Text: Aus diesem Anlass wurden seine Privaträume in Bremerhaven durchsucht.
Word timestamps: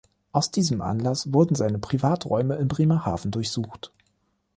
Aus 0.31 0.49
diesem 0.49 0.81
Anlass 0.81 1.31
wurden 1.31 1.53
seine 1.53 1.77
Privaträume 1.77 2.55
in 2.55 2.67
Bremerhaven 2.67 3.29
durchsucht. 3.29 3.93